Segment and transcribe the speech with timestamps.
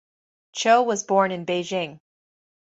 [0.53, 1.99] Cho was born in Beijing.